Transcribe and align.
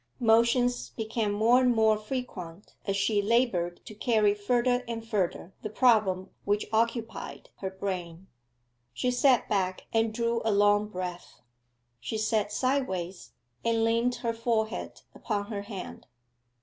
Motions 0.19 0.89
became 0.89 1.31
more 1.31 1.61
and 1.61 1.75
more 1.75 1.95
frequent 1.95 2.73
as 2.87 2.97
she 2.97 3.21
laboured 3.21 3.85
to 3.85 3.93
carry 3.93 4.33
further 4.33 4.83
and 4.87 5.05
further 5.07 5.53
the 5.61 5.69
problem 5.69 6.31
which 6.43 6.65
occupied 6.73 7.51
her 7.57 7.69
brain. 7.69 8.25
She 8.95 9.11
sat 9.11 9.47
back 9.47 9.85
and 9.93 10.11
drew 10.11 10.41
a 10.43 10.51
long 10.51 10.87
breath: 10.87 11.41
she 11.99 12.17
sat 12.17 12.51
sideways 12.51 13.33
and 13.63 13.83
leant 13.83 14.15
her 14.25 14.33
forehead 14.33 15.03
upon 15.13 15.51
her 15.51 15.61
hand. 15.61 16.07